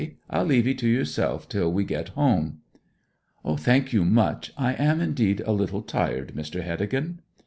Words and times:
I'll 0.31 0.45
leave 0.45 0.65
'ee 0.67 0.73
to 0.73 0.89
yourself 0.89 1.47
till 1.47 1.71
we 1.71 1.83
get 1.85 2.09
home.' 2.17 2.61
'Thank 3.45 3.93
you 3.93 4.03
much. 4.03 4.51
I 4.57 4.73
am 4.73 4.99
indeed 4.99 5.41
a 5.41 5.51
little 5.51 5.83
tired, 5.83 6.33
Mr. 6.35 6.63
Heddegan.' 6.63 7.19